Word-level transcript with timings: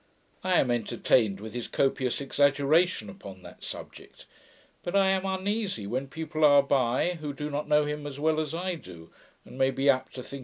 I 0.43 0.59
am 0.59 0.71
entertained 0.71 1.39
with 1.39 1.53
his 1.53 1.67
copious 1.67 2.21
exaggeration 2.21 3.07
upon 3.07 3.43
that 3.43 3.63
subject; 3.63 4.25
but 4.81 4.95
I 4.95 5.11
am 5.11 5.27
uneasy 5.27 5.85
when 5.85 6.07
people 6.07 6.43
are 6.43 6.63
by, 6.63 7.19
who 7.21 7.33
do 7.35 7.51
not 7.51 7.67
know 7.67 7.85
him 7.85 8.07
as 8.07 8.19
well 8.19 8.39
as 8.39 8.51
I 8.51 8.73
do, 8.73 9.11
and 9.45 9.59
may 9.59 9.69
be 9.69 9.91
apt 9.91 10.15
to 10.15 10.23
think 10.23 10.31
him 10.31 10.31
narrow 10.31 10.31
minded. 10.31 10.39